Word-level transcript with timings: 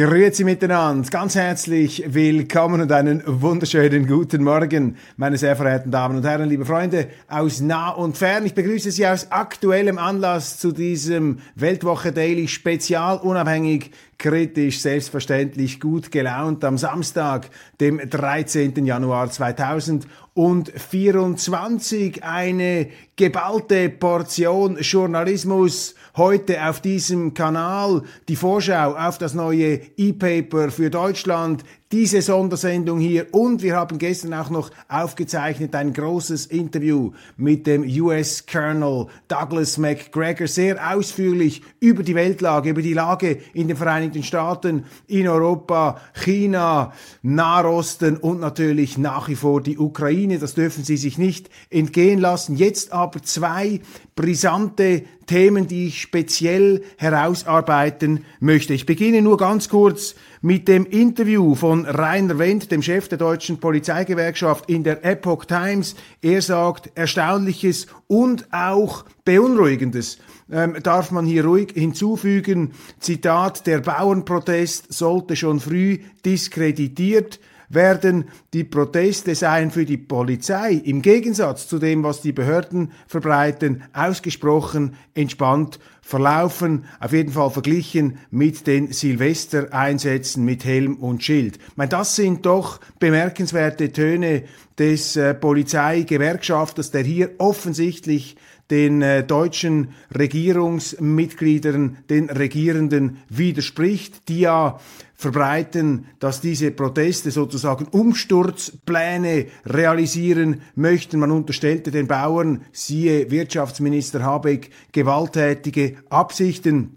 Grüezi 0.00 0.44
miteinander, 0.44 1.10
ganz 1.10 1.34
herzlich 1.34 2.02
willkommen 2.06 2.80
und 2.80 2.90
einen 2.90 3.22
wunderschönen 3.26 4.06
guten 4.06 4.42
Morgen, 4.42 4.96
meine 5.18 5.36
sehr 5.36 5.54
verehrten 5.56 5.90
Damen 5.90 6.16
und 6.16 6.24
Herren, 6.24 6.48
liebe 6.48 6.64
Freunde 6.64 7.08
aus 7.28 7.60
nah 7.60 7.90
und 7.90 8.16
fern. 8.16 8.46
Ich 8.46 8.54
begrüße 8.54 8.92
Sie 8.92 9.06
aus 9.06 9.30
aktuellem 9.30 9.98
Anlass 9.98 10.58
zu 10.58 10.72
diesem 10.72 11.40
Weltwoche 11.54 12.12
Daily 12.12 12.48
Spezial, 12.48 13.18
unabhängig, 13.18 13.90
kritisch, 14.16 14.80
selbstverständlich, 14.80 15.80
gut 15.80 16.10
gelaunt 16.10 16.64
am 16.64 16.78
Samstag, 16.78 17.50
dem 17.78 17.98
13. 17.98 18.86
Januar 18.86 19.30
2024. 19.30 22.24
Eine 22.24 22.88
geballte 23.16 23.90
Portion 23.90 24.78
Journalismus 24.80 25.94
heute 26.16 26.68
auf 26.68 26.80
diesem 26.80 27.34
Kanal. 27.34 28.02
Die 28.28 28.36
Vorschau 28.36 28.94
auf 28.94 29.18
das 29.18 29.34
neue 29.34 29.80
E-Paper 29.96 30.70
für 30.70 30.90
Deutschland, 30.90 31.64
diese 31.92 32.22
Sondersendung 32.22 33.00
hier 33.00 33.26
und 33.32 33.62
wir 33.62 33.74
haben 33.74 33.98
gestern 33.98 34.32
auch 34.34 34.48
noch 34.48 34.70
aufgezeichnet 34.88 35.74
ein 35.74 35.92
großes 35.92 36.46
Interview 36.46 37.10
mit 37.36 37.66
dem 37.66 37.82
US 37.82 38.46
Colonel 38.46 39.08
Douglas 39.26 39.76
McGregor, 39.76 40.46
sehr 40.46 40.94
ausführlich 40.94 41.62
über 41.80 42.04
die 42.04 42.14
Weltlage, 42.14 42.70
über 42.70 42.82
die 42.82 42.92
Lage 42.92 43.38
in 43.54 43.66
den 43.66 43.76
Vereinigten 43.76 44.22
Staaten, 44.22 44.84
in 45.08 45.26
Europa, 45.26 46.00
China, 46.14 46.92
Nahosten 47.22 48.16
und 48.18 48.38
natürlich 48.38 48.96
nach 48.96 49.28
wie 49.28 49.34
vor 49.34 49.60
die 49.60 49.76
Ukraine. 49.76 50.38
Das 50.38 50.54
dürfen 50.54 50.84
Sie 50.84 50.96
sich 50.96 51.18
nicht 51.18 51.50
entgehen 51.70 52.20
lassen. 52.20 52.54
Jetzt 52.54 52.92
aber 52.92 53.20
zwei 53.24 53.80
brisante 54.14 55.02
Themen, 55.26 55.66
die 55.66 55.86
ich 55.88 56.02
speziell 56.02 56.82
herausarbeiten 56.98 58.24
möchte. 58.38 58.74
Ich 58.74 58.86
beginne 58.86 59.22
nur 59.22 59.36
ganz 59.36 59.68
kurz 59.68 60.14
mit 60.42 60.68
dem 60.68 60.86
Interview 60.86 61.54
von 61.54 61.84
Rainer 61.84 62.38
Wendt, 62.38 62.70
dem 62.72 62.82
Chef 62.82 63.08
der 63.08 63.18
deutschen 63.18 63.60
Polizeigewerkschaft 63.60 64.70
in 64.70 64.84
der 64.84 65.04
Epoch 65.04 65.44
Times. 65.44 65.94
Er 66.22 66.40
sagt 66.40 66.90
Erstaunliches 66.94 67.86
und 68.06 68.46
auch 68.52 69.04
Beunruhigendes. 69.24 70.18
Ähm, 70.50 70.76
darf 70.82 71.10
man 71.10 71.26
hier 71.26 71.44
ruhig 71.44 71.72
hinzufügen, 71.74 72.72
Zitat, 72.98 73.66
der 73.66 73.80
Bauernprotest 73.80 74.92
sollte 74.92 75.36
schon 75.36 75.60
früh 75.60 75.98
diskreditiert 76.24 77.38
werden 77.70 78.24
die 78.52 78.64
Proteste 78.64 79.34
seien 79.34 79.70
für 79.70 79.86
die 79.86 79.96
Polizei 79.96 80.72
im 80.72 81.00
Gegensatz 81.00 81.66
zu 81.68 81.78
dem, 81.78 82.02
was 82.02 82.20
die 82.20 82.32
Behörden 82.32 82.92
verbreiten, 83.06 83.82
ausgesprochen 83.92 84.96
entspannt 85.14 85.78
verlaufen, 86.02 86.86
auf 86.98 87.12
jeden 87.12 87.32
Fall 87.32 87.50
verglichen 87.50 88.18
mit 88.30 88.66
den 88.66 88.92
Silvestereinsätzen 88.92 90.44
mit 90.44 90.64
Helm 90.64 90.96
und 90.96 91.22
Schild. 91.22 91.58
Meine, 91.76 91.90
das 91.90 92.16
sind 92.16 92.44
doch 92.44 92.80
bemerkenswerte 92.98 93.92
Töne 93.92 94.42
des 94.76 95.14
äh, 95.14 95.34
Polizeigewerkschafters, 95.34 96.90
der 96.90 97.02
hier 97.02 97.30
offensichtlich 97.38 98.36
den 98.70 99.02
äh, 99.02 99.24
deutschen 99.24 99.88
Regierungsmitgliedern, 100.16 101.98
den 102.08 102.30
Regierenden 102.30 103.18
widerspricht, 103.28 104.28
die 104.28 104.40
ja 104.40 104.78
verbreiten, 105.14 106.06
dass 106.18 106.40
diese 106.40 106.70
Proteste 106.70 107.30
sozusagen 107.30 107.84
Umsturzpläne 107.86 109.48
realisieren 109.66 110.62
möchten. 110.74 111.20
Man 111.20 111.30
unterstellte 111.30 111.90
den 111.90 112.06
Bauern, 112.06 112.62
siehe 112.72 113.30
Wirtschaftsminister 113.30 114.22
Habeck, 114.22 114.70
gewalttätige 114.92 115.96
Absichten. 116.08 116.96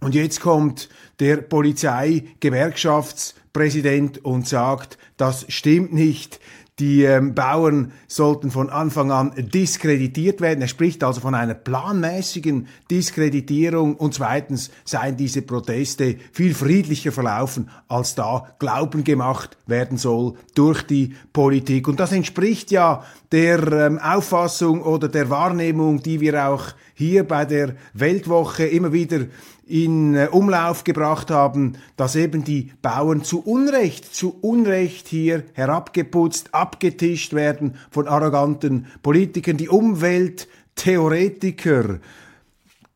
Und 0.00 0.14
jetzt 0.14 0.40
kommt 0.40 0.88
der 1.18 1.38
Polizeigewerkschaftspräsident 1.38 4.24
und 4.24 4.46
sagt, 4.46 4.98
das 5.16 5.46
stimmt 5.48 5.92
nicht. 5.92 6.38
Die 6.80 7.04
ähm, 7.04 7.36
Bauern 7.36 7.92
sollten 8.08 8.50
von 8.50 8.68
Anfang 8.68 9.12
an 9.12 9.32
diskreditiert 9.36 10.40
werden. 10.40 10.60
Er 10.60 10.66
spricht 10.66 11.04
also 11.04 11.20
von 11.20 11.36
einer 11.36 11.54
planmäßigen 11.54 12.66
Diskreditierung. 12.90 13.94
Und 13.94 14.14
zweitens 14.14 14.72
seien 14.84 15.16
diese 15.16 15.42
Proteste 15.42 16.16
viel 16.32 16.52
friedlicher 16.52 17.12
verlaufen, 17.12 17.70
als 17.86 18.16
da 18.16 18.56
Glauben 18.58 19.04
gemacht 19.04 19.56
werden 19.66 19.98
soll 19.98 20.34
durch 20.56 20.82
die 20.82 21.14
Politik. 21.32 21.86
Und 21.86 22.00
das 22.00 22.10
entspricht 22.10 22.72
ja 22.72 23.04
der 23.30 23.70
ähm, 23.70 24.00
Auffassung 24.00 24.82
oder 24.82 25.06
der 25.06 25.30
Wahrnehmung, 25.30 26.02
die 26.02 26.20
wir 26.20 26.48
auch 26.48 26.74
hier 26.94 27.24
bei 27.24 27.44
der 27.44 27.74
Weltwoche 27.92 28.66
immer 28.66 28.92
wieder 28.92 29.26
in 29.66 30.14
äh, 30.14 30.28
Umlauf 30.30 30.84
gebracht 30.84 31.30
haben, 31.30 31.74
dass 31.96 32.14
eben 32.16 32.44
die 32.44 32.72
Bauern 32.82 33.24
zu 33.24 33.40
Unrecht, 33.40 34.14
zu 34.14 34.38
Unrecht 34.40 35.08
hier 35.08 35.42
herabgeputzt, 35.54 36.54
abgetischt 36.54 37.32
werden 37.32 37.76
von 37.90 38.06
arroganten 38.06 38.86
Politikern. 39.02 39.56
Die 39.56 39.68
Umwelttheoretiker 39.68 41.98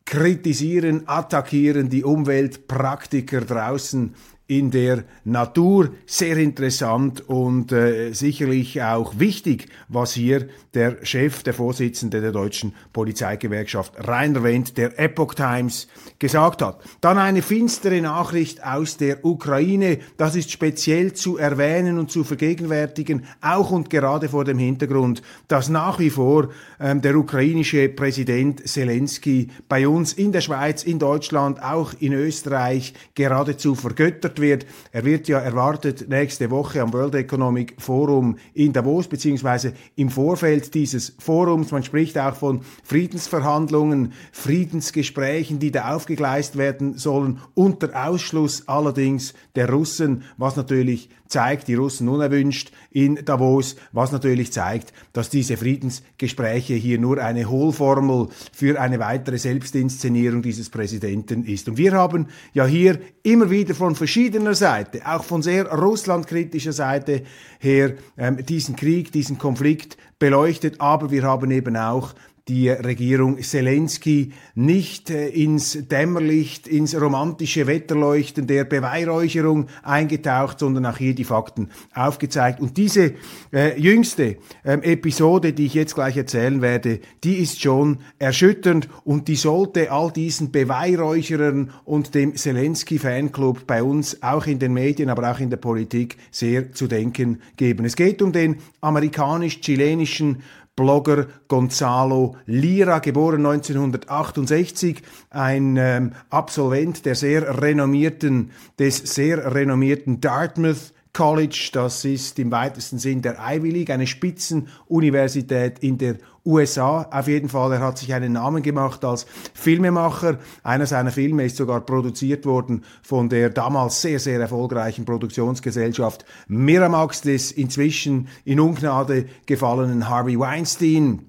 kritisieren, 0.04 1.02
attackieren 1.06 1.88
die 1.90 2.04
Umweltpraktiker 2.04 3.40
draußen 3.42 4.14
in 4.48 4.70
der 4.70 5.04
Natur. 5.24 5.90
Sehr 6.06 6.38
interessant 6.38 7.28
und 7.28 7.70
äh, 7.70 8.12
sicherlich 8.12 8.82
auch 8.82 9.18
wichtig, 9.18 9.68
was 9.88 10.14
hier 10.14 10.48
der 10.72 11.04
Chef, 11.04 11.42
der 11.42 11.52
Vorsitzende 11.52 12.20
der 12.22 12.32
deutschen 12.32 12.74
Polizeigewerkschaft 12.92 13.92
Rainer 14.08 14.42
Wendt 14.42 14.78
der 14.78 14.98
Epoch 14.98 15.34
Times 15.34 15.86
gesagt 16.18 16.62
hat. 16.62 16.80
Dann 17.02 17.18
eine 17.18 17.42
finstere 17.42 18.00
Nachricht 18.00 18.64
aus 18.64 18.96
der 18.96 19.24
Ukraine. 19.24 19.98
Das 20.16 20.34
ist 20.34 20.50
speziell 20.50 21.12
zu 21.12 21.36
erwähnen 21.36 21.98
und 21.98 22.10
zu 22.10 22.24
vergegenwärtigen, 22.24 23.26
auch 23.42 23.70
und 23.70 23.90
gerade 23.90 24.30
vor 24.30 24.44
dem 24.44 24.58
Hintergrund, 24.58 25.20
dass 25.48 25.68
nach 25.68 25.98
wie 25.98 26.10
vor 26.10 26.48
ähm, 26.80 27.02
der 27.02 27.16
ukrainische 27.16 27.90
Präsident 27.90 28.66
Zelensky 28.66 29.48
bei 29.68 29.86
uns 29.86 30.14
in 30.14 30.32
der 30.32 30.40
Schweiz, 30.40 30.84
in 30.84 30.98
Deutschland, 30.98 31.62
auch 31.62 31.92
in 32.00 32.14
Österreich 32.14 32.94
geradezu 33.14 33.74
vergöttert 33.74 34.37
wird. 34.40 34.66
Er 34.92 35.04
wird 35.04 35.28
ja 35.28 35.38
erwartet 35.38 36.08
nächste 36.08 36.50
Woche 36.50 36.82
am 36.82 36.92
World 36.92 37.14
Economic 37.14 37.74
Forum 37.78 38.36
in 38.54 38.72
Davos, 38.72 39.08
beziehungsweise 39.08 39.72
im 39.96 40.10
Vorfeld 40.10 40.74
dieses 40.74 41.14
Forums. 41.18 41.70
Man 41.70 41.82
spricht 41.82 42.18
auch 42.18 42.34
von 42.34 42.60
Friedensverhandlungen, 42.84 44.12
Friedensgesprächen, 44.32 45.58
die 45.58 45.70
da 45.70 45.94
aufgegleist 45.94 46.56
werden 46.56 46.96
sollen, 46.96 47.40
unter 47.54 48.08
Ausschluss 48.08 48.66
allerdings 48.66 49.34
der 49.54 49.70
Russen, 49.70 50.24
was 50.36 50.56
natürlich 50.56 51.10
zeigt, 51.28 51.68
die 51.68 51.74
Russen 51.74 52.08
unerwünscht 52.08 52.72
in 52.90 53.24
Davos, 53.24 53.76
was 53.92 54.12
natürlich 54.12 54.52
zeigt, 54.52 54.92
dass 55.12 55.30
diese 55.30 55.56
Friedensgespräche 55.56 56.74
hier 56.74 56.98
nur 56.98 57.18
eine 57.18 57.48
Hohlformel 57.48 58.28
für 58.52 58.80
eine 58.80 58.98
weitere 58.98 59.38
Selbstinszenierung 59.38 60.42
dieses 60.42 60.70
Präsidenten 60.70 61.44
ist. 61.44 61.68
Und 61.68 61.76
wir 61.76 61.92
haben 61.92 62.28
ja 62.54 62.66
hier 62.66 62.98
immer 63.22 63.50
wieder 63.50 63.74
von 63.74 63.94
verschiedener 64.28 64.54
Seite, 64.54 65.00
auch 65.06 65.24
von 65.24 65.40
sehr 65.40 65.72
russlandkritischer 65.72 66.72
Seite 66.72 67.22
her, 67.60 67.94
ähm, 68.18 68.44
diesen 68.44 68.76
Krieg, 68.76 69.10
diesen 69.10 69.38
Konflikt 69.38 69.96
beleuchtet, 70.18 70.80
aber 70.80 71.10
wir 71.10 71.22
haben 71.22 71.50
eben 71.50 71.76
auch 71.78 72.14
die 72.48 72.70
Regierung 72.70 73.40
Zelensky 73.42 74.32
nicht 74.54 75.10
äh, 75.10 75.28
ins 75.28 75.78
Dämmerlicht, 75.88 76.66
ins 76.66 76.98
romantische 76.98 77.66
Wetterleuchten 77.66 78.46
der 78.46 78.64
Beweihräucherung 78.64 79.66
eingetaucht, 79.82 80.58
sondern 80.58 80.86
auch 80.86 80.96
hier 80.96 81.14
die 81.14 81.24
Fakten 81.24 81.68
aufgezeigt. 81.94 82.60
Und 82.60 82.76
diese 82.76 83.14
äh, 83.52 83.78
jüngste 83.78 84.36
äh, 84.64 84.92
Episode, 84.92 85.52
die 85.52 85.66
ich 85.66 85.74
jetzt 85.74 85.94
gleich 85.94 86.16
erzählen 86.16 86.62
werde, 86.62 87.00
die 87.22 87.34
ist 87.34 87.60
schon 87.60 87.98
erschütternd 88.18 88.88
und 89.04 89.28
die 89.28 89.36
sollte 89.36 89.92
all 89.92 90.10
diesen 90.10 90.50
Beweihräucherern 90.50 91.70
und 91.84 92.14
dem 92.14 92.34
Zelensky-Fanclub 92.34 93.66
bei 93.66 93.82
uns 93.82 94.22
auch 94.22 94.46
in 94.46 94.58
den 94.58 94.72
Medien, 94.72 95.10
aber 95.10 95.30
auch 95.30 95.40
in 95.40 95.50
der 95.50 95.58
Politik 95.58 96.16
sehr 96.30 96.72
zu 96.72 96.86
denken 96.86 97.42
geben. 97.56 97.84
Es 97.84 97.96
geht 97.96 98.22
um 98.22 98.32
den 98.32 98.56
amerikanisch-chilenischen 98.80 100.42
Blogger 100.78 101.26
Gonzalo 101.48 102.36
Lira, 102.46 103.00
geboren 103.00 103.44
1968, 103.44 105.02
ein 105.28 105.76
ähm, 105.76 106.12
Absolvent 106.30 107.04
der 107.04 107.16
sehr 107.16 107.60
renommierten, 107.60 108.52
des 108.78 108.98
sehr 108.98 109.52
renommierten 109.52 110.20
Dartmouth 110.20 110.94
College. 111.12 111.70
Das 111.72 112.04
ist 112.04 112.38
im 112.38 112.50
weitesten 112.50 112.98
Sinn 112.98 113.22
der 113.22 113.36
Ivy 113.40 113.70
League, 113.70 113.90
eine 113.90 114.06
Spitzenuniversität 114.06 115.80
in 115.80 115.98
der 115.98 116.16
USA. 116.44 117.02
Auf 117.10 117.28
jeden 117.28 117.48
Fall, 117.48 117.72
er 117.72 117.80
hat 117.80 117.98
sich 117.98 118.12
einen 118.14 118.32
Namen 118.32 118.62
gemacht 118.62 119.04
als 119.04 119.26
Filmemacher. 119.54 120.38
Einer 120.62 120.86
seiner 120.86 121.10
Filme 121.10 121.44
ist 121.44 121.56
sogar 121.56 121.80
produziert 121.82 122.46
worden 122.46 122.84
von 123.02 123.28
der 123.28 123.50
damals 123.50 124.00
sehr, 124.00 124.18
sehr 124.18 124.40
erfolgreichen 124.40 125.04
Produktionsgesellschaft 125.04 126.24
Miramax 126.48 127.20
des 127.20 127.52
inzwischen 127.52 128.28
in 128.44 128.60
Ungnade 128.60 129.26
gefallenen 129.46 130.08
Harvey 130.08 130.38
Weinstein. 130.38 131.27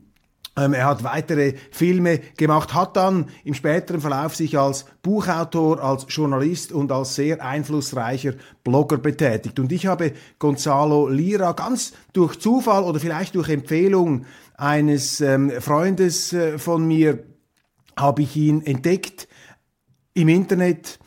Ähm, 0.57 0.73
er 0.73 0.85
hat 0.85 1.03
weitere 1.03 1.53
Filme 1.71 2.19
gemacht, 2.37 2.73
hat 2.73 2.97
dann 2.97 3.27
im 3.43 3.53
späteren 3.53 4.01
Verlauf 4.01 4.35
sich 4.35 4.57
als 4.57 4.85
Buchautor, 5.01 5.81
als 5.81 6.05
Journalist 6.09 6.71
und 6.71 6.91
als 6.91 7.15
sehr 7.15 7.43
einflussreicher 7.43 8.33
Blogger 8.63 8.97
betätigt. 8.97 9.59
Und 9.59 9.71
ich 9.71 9.85
habe 9.85 10.13
Gonzalo 10.39 11.07
Lira 11.07 11.53
ganz 11.53 11.93
durch 12.13 12.39
Zufall 12.39 12.83
oder 12.83 12.99
vielleicht 12.99 13.35
durch 13.35 13.49
Empfehlung 13.49 14.25
eines 14.55 15.21
ähm, 15.21 15.51
Freundes 15.61 16.33
äh, 16.33 16.57
von 16.57 16.85
mir, 16.85 17.23
habe 17.95 18.21
ich 18.21 18.35
ihn 18.35 18.61
entdeckt 18.61 19.27
im 20.13 20.29
Internet 20.29 20.99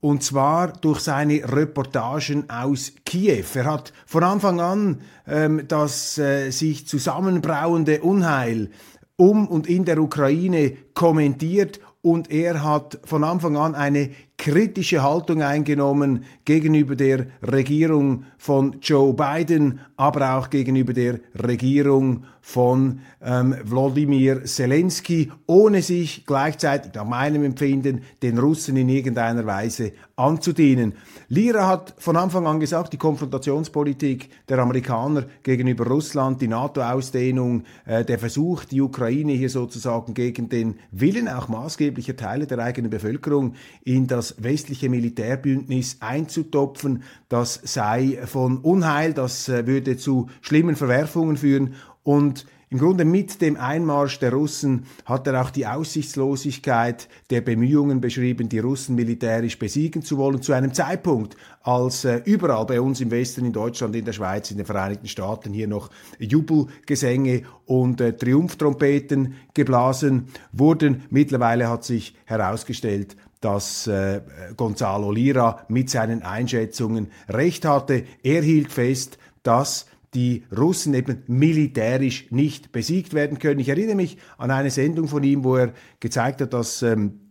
und 0.00 0.22
zwar 0.22 0.72
durch 0.72 1.00
seine 1.00 1.42
Reportagen 1.50 2.48
aus 2.50 2.92
Kiew. 3.04 3.44
Er 3.54 3.64
hat 3.64 3.92
von 4.06 4.22
Anfang 4.22 4.60
an 4.60 5.00
ähm, 5.26 5.62
das 5.68 6.18
äh, 6.18 6.50
sich 6.50 6.86
zusammenbrauende 6.86 8.02
Unheil 8.02 8.70
um 9.16 9.48
und 9.48 9.66
in 9.66 9.84
der 9.84 9.98
Ukraine 9.98 10.76
kommentiert 10.94 11.80
und 12.02 12.30
er 12.30 12.62
hat 12.62 13.00
von 13.04 13.24
Anfang 13.24 13.56
an 13.56 13.74
eine 13.74 14.10
kritische 14.38 15.02
Haltung 15.02 15.42
eingenommen 15.42 16.24
gegenüber 16.44 16.94
der 16.94 17.26
Regierung 17.42 18.24
von 18.38 18.76
Joe 18.82 19.14
Biden, 19.14 19.80
aber 19.96 20.36
auch 20.36 20.50
gegenüber 20.50 20.92
der 20.92 21.20
Regierung 21.34 22.24
von 22.42 23.00
ähm, 23.24 23.56
Wladimir 23.64 24.44
Zelensky, 24.44 25.32
ohne 25.46 25.82
sich 25.82 26.26
gleichzeitig 26.26 26.92
nach 26.94 27.04
meinem 27.04 27.42
Empfinden 27.42 28.02
den 28.22 28.38
Russen 28.38 28.76
in 28.76 28.88
irgendeiner 28.88 29.46
Weise 29.46 29.92
anzudienen. 30.14 30.94
Lira 31.28 31.66
hat 31.66 31.94
von 31.98 32.16
Anfang 32.16 32.46
an 32.46 32.60
gesagt, 32.60 32.92
die 32.92 32.98
Konfrontationspolitik 32.98 34.30
der 34.48 34.60
Amerikaner 34.60 35.24
gegenüber 35.42 35.86
Russland, 35.88 36.40
die 36.40 36.46
NATO-Ausdehnung, 36.46 37.64
äh, 37.84 38.04
der 38.04 38.18
Versuch, 38.18 38.64
die 38.64 38.80
Ukraine 38.80 39.32
hier 39.32 39.50
sozusagen 39.50 40.14
gegen 40.14 40.48
den 40.48 40.76
Willen 40.92 41.28
auch 41.28 41.48
maßgeblicher 41.48 42.16
Teile 42.16 42.46
der 42.46 42.60
eigenen 42.60 42.90
Bevölkerung 42.90 43.54
in 43.82 44.06
das 44.06 44.25
westliche 44.38 44.88
Militärbündnis 44.88 45.98
einzutopfen, 46.00 47.02
das 47.28 47.60
sei 47.64 48.18
von 48.26 48.58
Unheil, 48.58 49.12
das 49.14 49.48
äh, 49.48 49.66
würde 49.66 49.96
zu 49.96 50.28
schlimmen 50.40 50.76
Verwerfungen 50.76 51.36
führen 51.36 51.74
und 52.02 52.46
im 52.68 52.78
Grunde 52.78 53.04
mit 53.04 53.40
dem 53.42 53.56
Einmarsch 53.56 54.18
der 54.18 54.32
Russen 54.32 54.86
hat 55.04 55.28
er 55.28 55.40
auch 55.40 55.50
die 55.50 55.68
Aussichtslosigkeit 55.68 57.08
der 57.30 57.40
Bemühungen 57.40 58.00
beschrieben, 58.00 58.48
die 58.48 58.58
Russen 58.58 58.96
militärisch 58.96 59.56
besiegen 59.56 60.02
zu 60.02 60.18
wollen, 60.18 60.42
zu 60.42 60.52
einem 60.52 60.74
Zeitpunkt, 60.74 61.36
als 61.62 62.04
äh, 62.04 62.22
überall 62.24 62.66
bei 62.66 62.80
uns 62.80 63.00
im 63.00 63.12
Westen, 63.12 63.44
in 63.44 63.52
Deutschland, 63.52 63.94
in 63.94 64.04
der 64.04 64.12
Schweiz, 64.12 64.50
in 64.50 64.56
den 64.56 64.66
Vereinigten 64.66 65.06
Staaten 65.06 65.52
hier 65.52 65.68
noch 65.68 65.90
Jubelgesänge 66.18 67.42
und 67.66 68.00
äh, 68.00 68.16
Triumphtrompeten 68.16 69.34
geblasen 69.54 70.26
wurden. 70.50 71.04
Mittlerweile 71.10 71.70
hat 71.70 71.84
sich 71.84 72.16
herausgestellt, 72.24 73.16
dass 73.40 73.86
äh, 73.86 74.20
Gonzalo 74.56 75.10
Lira 75.10 75.64
mit 75.68 75.90
seinen 75.90 76.22
Einschätzungen 76.22 77.08
recht 77.28 77.64
hatte. 77.64 78.04
Er 78.22 78.42
hielt 78.42 78.72
fest, 78.72 79.18
dass 79.42 79.86
die 80.14 80.44
Russen 80.56 80.94
eben 80.94 81.22
militärisch 81.26 82.30
nicht 82.30 82.72
besiegt 82.72 83.12
werden 83.12 83.38
können. 83.38 83.60
Ich 83.60 83.68
erinnere 83.68 83.96
mich 83.96 84.18
an 84.38 84.50
eine 84.50 84.70
Sendung 84.70 85.08
von 85.08 85.22
ihm, 85.22 85.44
wo 85.44 85.56
er 85.56 85.72
gezeigt 86.00 86.40
hat, 86.40 86.54
dass 86.54 86.82
ähm, 86.82 87.25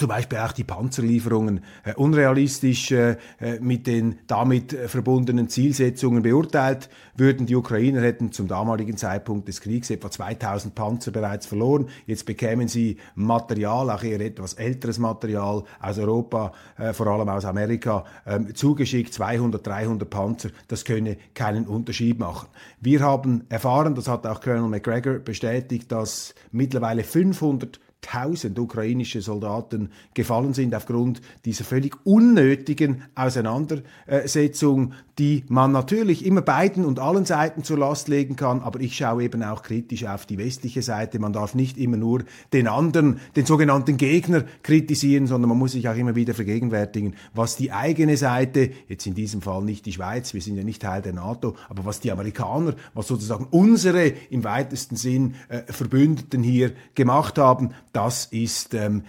zum 0.00 0.08
Beispiel 0.08 0.38
auch 0.38 0.52
die 0.52 0.64
Panzerlieferungen 0.64 1.60
äh, 1.84 1.92
unrealistisch 1.94 2.90
äh, 2.90 3.16
äh 3.38 3.60
mit 3.60 3.86
den 3.86 4.18
damit 4.26 4.72
verbundenen 4.72 5.50
Zielsetzungen 5.50 6.22
beurteilt 6.22 6.88
würden. 7.16 7.44
Die 7.44 7.54
Ukrainer 7.54 8.00
hätten 8.00 8.32
zum 8.32 8.48
damaligen 8.48 8.96
Zeitpunkt 8.96 9.46
des 9.46 9.60
Kriegs 9.60 9.90
etwa 9.90 10.10
2000 10.10 10.74
Panzer 10.74 11.10
bereits 11.10 11.44
verloren. 11.44 11.88
Jetzt 12.06 12.24
bekämen 12.24 12.66
sie 12.66 12.96
Material, 13.14 13.90
auch 13.90 14.02
eher 14.02 14.20
etwas 14.20 14.54
älteres 14.54 14.98
Material 14.98 15.64
aus 15.80 15.98
Europa, 15.98 16.52
äh, 16.78 16.94
vor 16.94 17.06
allem 17.08 17.28
aus 17.28 17.44
Amerika, 17.44 18.04
ähm, 18.26 18.54
zugeschickt, 18.54 19.12
200, 19.12 19.66
300 19.66 20.08
Panzer. 20.08 20.48
Das 20.68 20.86
könne 20.86 21.18
keinen 21.34 21.66
Unterschied 21.66 22.18
machen. 22.18 22.48
Wir 22.80 23.00
haben 23.00 23.44
erfahren, 23.50 23.94
das 23.94 24.08
hat 24.08 24.26
auch 24.26 24.40
Colonel 24.40 24.70
McGregor 24.70 25.18
bestätigt, 25.18 25.92
dass 25.92 26.34
mittlerweile 26.52 27.04
500 27.04 27.78
tausend 28.00 28.58
ukrainische 28.58 29.20
Soldaten 29.20 29.90
gefallen 30.14 30.54
sind 30.54 30.74
aufgrund 30.74 31.20
dieser 31.44 31.64
völlig 31.64 31.96
unnötigen 32.04 33.02
Auseinandersetzung, 33.14 34.94
die 35.18 35.44
man 35.48 35.70
natürlich 35.70 36.24
immer 36.24 36.40
beiden 36.40 36.86
und 36.86 36.98
allen 36.98 37.26
Seiten 37.26 37.62
zur 37.62 37.78
Last 37.78 38.08
legen 38.08 38.36
kann, 38.36 38.60
aber 38.62 38.80
ich 38.80 38.96
schaue 38.96 39.22
eben 39.22 39.42
auch 39.42 39.62
kritisch 39.62 40.06
auf 40.06 40.24
die 40.24 40.38
westliche 40.38 40.80
Seite. 40.80 41.18
Man 41.18 41.34
darf 41.34 41.54
nicht 41.54 41.76
immer 41.76 41.98
nur 41.98 42.24
den 42.54 42.68
anderen, 42.68 43.20
den 43.36 43.44
sogenannten 43.44 43.98
Gegner 43.98 44.44
kritisieren, 44.62 45.26
sondern 45.26 45.50
man 45.50 45.58
muss 45.58 45.72
sich 45.72 45.88
auch 45.88 45.96
immer 45.96 46.14
wieder 46.14 46.32
vergegenwärtigen, 46.32 47.16
was 47.34 47.56
die 47.56 47.70
eigene 47.70 48.16
Seite, 48.16 48.70
jetzt 48.88 49.06
in 49.06 49.14
diesem 49.14 49.42
Fall 49.42 49.62
nicht 49.62 49.84
die 49.84 49.92
Schweiz, 49.92 50.32
wir 50.32 50.40
sind 50.40 50.56
ja 50.56 50.64
nicht 50.64 50.80
Teil 50.80 51.02
der 51.02 51.12
NATO, 51.12 51.54
aber 51.68 51.84
was 51.84 52.00
die 52.00 52.12
Amerikaner, 52.12 52.74
was 52.94 53.06
sozusagen 53.06 53.46
unsere 53.50 54.12
im 54.30 54.42
weitesten 54.42 54.96
Sinn 54.96 55.34
äh, 55.48 55.70
Verbündeten 55.70 56.42
hier 56.42 56.72
gemacht 56.94 57.36
haben, 57.36 57.70
das 57.92 58.26
ist 58.26 58.74
ähm, 58.74 59.02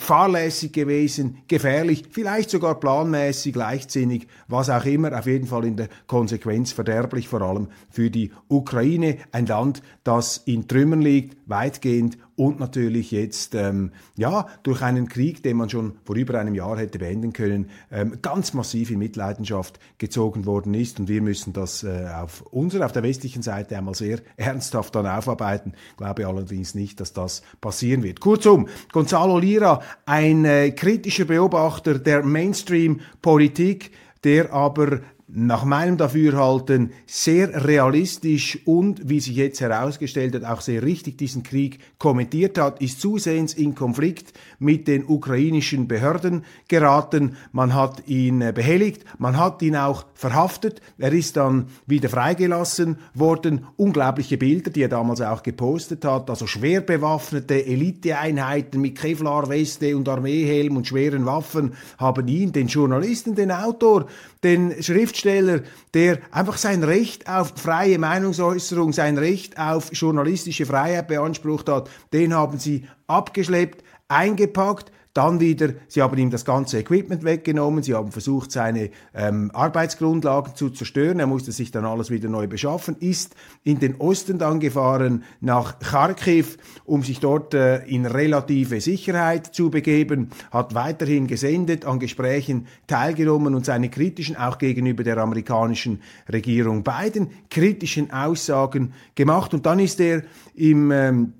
fahrlässig 0.00 0.72
gewesen, 0.72 1.38
gefährlich, 1.46 2.04
vielleicht 2.10 2.48
sogar 2.48 2.80
planmäßig, 2.80 3.54
leichtsinnig, 3.54 4.26
was 4.48 4.70
auch 4.70 4.86
immer, 4.86 5.16
auf 5.16 5.26
jeden 5.26 5.46
Fall 5.46 5.66
in 5.66 5.76
der 5.76 5.88
Konsequenz 6.06 6.72
verderblich, 6.72 7.28
vor 7.28 7.42
allem 7.42 7.68
für 7.90 8.10
die 8.10 8.32
Ukraine, 8.48 9.18
ein 9.30 9.46
Land, 9.46 9.82
das 10.02 10.38
in 10.38 10.66
Trümmern 10.66 11.02
liegt, 11.02 11.36
weitgehend 11.46 12.16
und 12.40 12.58
natürlich 12.58 13.10
jetzt 13.10 13.54
ähm, 13.54 13.90
ja 14.16 14.46
durch 14.62 14.80
einen 14.80 15.10
Krieg, 15.10 15.42
den 15.42 15.58
man 15.58 15.68
schon 15.68 15.98
vor 16.04 16.16
über 16.16 16.40
einem 16.40 16.54
Jahr 16.54 16.78
hätte 16.78 16.98
beenden 16.98 17.34
können, 17.34 17.68
ähm, 17.92 18.16
ganz 18.22 18.54
massiv 18.54 18.90
in 18.90 18.98
Mitleidenschaft 18.98 19.78
gezogen 19.98 20.46
worden 20.46 20.72
ist 20.72 20.98
und 20.98 21.08
wir 21.08 21.20
müssen 21.20 21.52
das 21.52 21.82
äh, 21.82 22.08
auf 22.18 22.40
unserer, 22.50 22.86
auf 22.86 22.92
der 22.92 23.02
westlichen 23.02 23.42
Seite 23.42 23.76
einmal 23.76 23.94
sehr 23.94 24.20
ernsthaft 24.38 24.94
dann 24.94 25.06
aufarbeiten. 25.06 25.74
Glaube 25.98 26.26
allerdings 26.26 26.74
nicht, 26.74 26.98
dass 27.00 27.12
das 27.12 27.42
passieren 27.60 28.02
wird. 28.02 28.20
Kurzum, 28.20 28.68
Gonzalo 28.90 29.38
Lira, 29.38 29.82
ein 30.06 30.46
äh, 30.46 30.70
kritischer 30.70 31.26
Beobachter 31.26 31.98
der 31.98 32.24
Mainstream-Politik, 32.24 33.90
der 34.24 34.50
aber 34.50 35.00
nach 35.32 35.64
meinem 35.64 35.96
Dafürhalten 35.96 36.92
sehr 37.06 37.66
realistisch 37.66 38.58
und, 38.64 39.08
wie 39.08 39.20
sich 39.20 39.36
jetzt 39.36 39.60
herausgestellt 39.60 40.34
hat, 40.34 40.44
auch 40.44 40.60
sehr 40.60 40.82
richtig 40.82 41.18
diesen 41.18 41.42
Krieg 41.42 41.78
kommentiert 41.98 42.58
hat, 42.58 42.80
ist 42.80 43.00
zusehends 43.00 43.54
in 43.54 43.74
Konflikt 43.74 44.32
mit 44.58 44.88
den 44.88 45.04
ukrainischen 45.06 45.88
Behörden 45.88 46.44
geraten. 46.68 47.36
Man 47.52 47.74
hat 47.74 48.08
ihn 48.08 48.40
äh, 48.40 48.52
behelligt, 48.54 49.04
man 49.18 49.38
hat 49.38 49.62
ihn 49.62 49.76
auch 49.76 50.06
verhaftet. 50.14 50.80
Er 50.98 51.12
ist 51.12 51.36
dann 51.36 51.66
wieder 51.86 52.08
freigelassen 52.08 52.96
worden. 53.14 53.66
Unglaubliche 53.76 54.36
Bilder, 54.36 54.70
die 54.70 54.82
er 54.82 54.88
damals 54.88 55.20
auch 55.20 55.42
gepostet 55.42 56.04
hat, 56.04 56.28
also 56.28 56.46
schwer 56.46 56.80
bewaffnete 56.80 57.66
Eliteeinheiten 57.66 58.80
mit 58.80 58.98
Kevlarweste 58.98 59.96
und 59.96 60.08
Armeehelm 60.08 60.76
und 60.76 60.86
schweren 60.86 61.26
Waffen 61.26 61.74
haben 61.98 62.26
ihn, 62.28 62.52
den 62.52 62.66
Journalisten, 62.66 63.34
den 63.34 63.52
Autor, 63.52 64.06
den 64.42 64.82
Schriftsteller, 64.82 65.19
der 65.24 66.18
einfach 66.30 66.56
sein 66.56 66.82
Recht 66.84 67.28
auf 67.28 67.52
freie 67.56 67.98
Meinungsäußerung, 67.98 68.92
sein 68.92 69.18
Recht 69.18 69.58
auf 69.58 69.90
journalistische 69.92 70.66
Freiheit 70.66 71.08
beansprucht 71.08 71.68
hat, 71.68 71.90
den 72.12 72.34
haben 72.34 72.58
sie 72.58 72.86
abgeschleppt, 73.06 73.84
eingepackt, 74.08 74.92
dann 75.12 75.40
wieder, 75.40 75.70
sie 75.88 76.02
haben 76.02 76.16
ihm 76.18 76.30
das 76.30 76.44
ganze 76.44 76.78
Equipment 76.78 77.24
weggenommen, 77.24 77.82
sie 77.82 77.94
haben 77.94 78.12
versucht, 78.12 78.52
seine 78.52 78.90
ähm, 79.12 79.50
Arbeitsgrundlagen 79.52 80.54
zu 80.54 80.70
zerstören. 80.70 81.18
Er 81.18 81.26
musste 81.26 81.50
sich 81.50 81.72
dann 81.72 81.84
alles 81.84 82.10
wieder 82.10 82.28
neu 82.28 82.46
beschaffen, 82.46 82.96
ist 83.00 83.34
in 83.64 83.80
den 83.80 83.96
Osten 83.96 84.38
dann 84.38 84.60
gefahren 84.60 85.24
nach 85.40 85.80
Kharkiv, 85.80 86.58
um 86.84 87.02
sich 87.02 87.18
dort 87.18 87.54
äh, 87.54 87.84
in 87.86 88.06
relative 88.06 88.80
Sicherheit 88.80 89.46
zu 89.46 89.70
begeben, 89.70 90.30
hat 90.52 90.74
weiterhin 90.74 91.26
gesendet, 91.26 91.84
an 91.84 91.98
Gesprächen 91.98 92.68
teilgenommen 92.86 93.56
und 93.56 93.64
seine 93.64 93.88
kritischen, 93.88 94.36
auch 94.36 94.58
gegenüber 94.58 95.02
der 95.02 95.18
amerikanischen 95.18 96.02
Regierung, 96.32 96.84
beiden 96.84 97.30
kritischen 97.50 98.12
Aussagen 98.12 98.92
gemacht. 99.16 99.54
Und 99.54 99.66
dann 99.66 99.80
ist 99.80 99.98
er 99.98 100.22
im 100.54 100.92
ähm, 100.92 101.32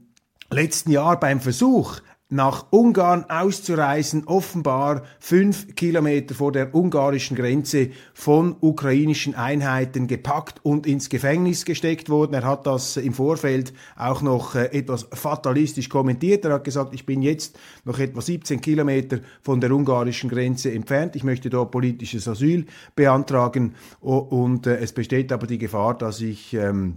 letzten 0.51 0.91
Jahr 0.91 1.21
beim 1.21 1.41
Versuch, 1.41 2.01
nach 2.31 2.67
Ungarn 2.71 3.25
auszureisen, 3.29 4.25
offenbar 4.27 5.03
fünf 5.19 5.75
Kilometer 5.75 6.35
vor 6.35 6.53
der 6.53 6.75
ungarischen 6.75 7.37
Grenze 7.37 7.91
von 8.15 8.57
ukrainischen 8.61 9.35
Einheiten 9.35 10.07
gepackt 10.07 10.61
und 10.63 10.87
ins 10.87 11.09
Gefängnis 11.09 11.65
gesteckt 11.65 12.09
worden. 12.09 12.35
Er 12.35 12.45
hat 12.45 12.67
das 12.67 12.97
im 12.97 13.13
Vorfeld 13.13 13.75
auch 13.97 14.23
noch 14.23 14.55
äh, 14.55 14.67
etwas 14.67 15.09
fatalistisch 15.13 15.89
kommentiert. 15.89 16.45
Er 16.45 16.55
hat 16.55 16.65
gesagt, 16.65 16.95
ich 16.95 17.05
bin 17.05 17.21
jetzt 17.21 17.59
noch 17.85 17.99
etwa 17.99 18.21
17 18.21 18.61
Kilometer 18.61 19.19
von 19.43 19.61
der 19.61 19.73
ungarischen 19.73 20.31
Grenze 20.31 20.73
entfernt. 20.73 21.17
Ich 21.17 21.25
möchte 21.25 21.51
dort 21.51 21.73
politisches 21.73 22.29
Asyl 22.29 22.67
beantragen 22.95 23.75
und 24.01 24.69
äh, 24.69 24.77
es 24.79 24.93
besteht 24.93 25.33
aber 25.33 25.49
die 25.49 25.59
Gefahr, 25.59 25.99
dass 25.99 26.21
ich 26.21 26.55
ähm 26.55 26.97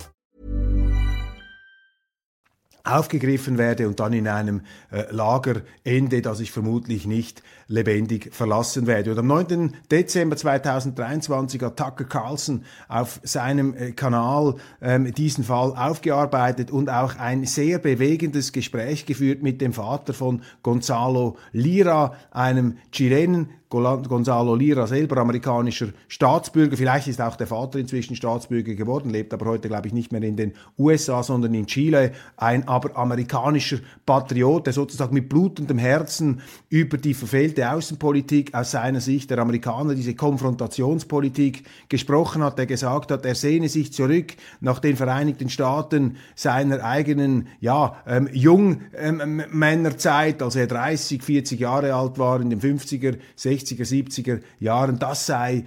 aufgegriffen 2.83 3.57
werde 3.57 3.87
und 3.87 3.99
dann 3.99 4.13
in 4.13 4.27
einem 4.27 4.61
äh, 4.91 5.03
Lager 5.11 5.61
ende, 5.83 6.21
das 6.21 6.39
ich 6.39 6.51
vermutlich 6.51 7.05
nicht 7.05 7.43
lebendig 7.67 8.33
verlassen 8.33 8.87
werde. 8.87 9.11
Und 9.11 9.19
am 9.19 9.27
9. 9.27 9.75
Dezember 9.89 10.35
2023 10.35 11.61
hat 11.61 11.77
Tucker 11.77 12.05
Carlson 12.05 12.63
auf 12.87 13.19
seinem 13.23 13.73
äh, 13.73 13.91
Kanal 13.91 14.55
ähm, 14.81 15.13
diesen 15.13 15.43
Fall 15.43 15.73
aufgearbeitet 15.75 16.71
und 16.71 16.89
auch 16.89 17.17
ein 17.17 17.45
sehr 17.45 17.79
bewegendes 17.79 18.51
Gespräch 18.51 19.05
geführt 19.05 19.41
mit 19.41 19.61
dem 19.61 19.73
Vater 19.73 20.13
von 20.13 20.41
Gonzalo 20.63 21.37
Lira, 21.51 22.15
einem 22.31 22.77
Chilenen, 22.91 23.49
Gonzalo 23.71 24.53
Lira 24.53 24.85
selber 24.85 25.17
amerikanischer 25.17 25.87
Staatsbürger. 26.09 26.75
Vielleicht 26.75 27.07
ist 27.07 27.21
auch 27.21 27.37
der 27.37 27.47
Vater 27.47 27.79
inzwischen 27.79 28.17
Staatsbürger 28.17 28.75
geworden, 28.75 29.09
lebt 29.09 29.33
aber 29.33 29.45
heute, 29.45 29.69
glaube 29.69 29.87
ich, 29.87 29.93
nicht 29.93 30.11
mehr 30.11 30.21
in 30.21 30.35
den 30.35 30.51
USA, 30.77 31.23
sondern 31.23 31.53
in 31.53 31.67
Chile. 31.67 32.11
Ein 32.35 32.67
aber 32.67 32.97
amerikanischer 32.97 33.77
Patriot, 34.05 34.65
der 34.65 34.73
sozusagen 34.73 35.13
mit 35.13 35.29
blutendem 35.29 35.77
Herzen 35.77 36.41
über 36.67 36.97
die 36.97 37.13
verfehlte 37.13 37.71
Außenpolitik 37.71 38.53
aus 38.53 38.71
seiner 38.71 38.99
Sicht 38.99 39.29
der 39.29 39.39
Amerikaner, 39.39 39.95
diese 39.95 40.15
Konfrontationspolitik 40.15 41.63
gesprochen 41.87 42.43
hat, 42.43 42.57
der 42.57 42.65
gesagt 42.65 43.09
hat, 43.09 43.25
er 43.25 43.35
sehne 43.35 43.69
sich 43.69 43.93
zurück 43.93 44.33
nach 44.59 44.79
den 44.79 44.97
Vereinigten 44.97 45.49
Staaten 45.49 46.17
seiner 46.35 46.83
eigenen, 46.83 47.47
ja, 47.61 47.95
ähm, 48.05 48.27
Jungmännerzeit, 48.33 50.41
ähm, 50.41 50.45
als 50.45 50.57
er 50.57 50.67
30, 50.67 51.23
40 51.23 51.57
Jahre 51.57 51.93
alt 51.93 52.19
war, 52.19 52.41
in 52.41 52.49
den 52.49 52.59
50er, 52.59 53.15
60er 53.37 53.60
60er, 53.61 53.85
70er 53.85 54.41
Jahren, 54.59 54.99
das 54.99 55.25
sei 55.25 55.65